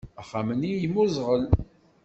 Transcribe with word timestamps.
Axxam-nni 0.21 0.71
yemmuẓɣel. 0.81 1.43